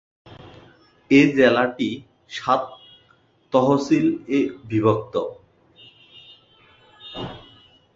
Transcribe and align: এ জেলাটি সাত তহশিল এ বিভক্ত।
এ 1.11 1.21
জেলাটি 1.37 1.89
সাত 2.31 2.61
তহশিল 3.53 4.07
এ 4.29 4.39
বিভক্ত। 4.69 5.15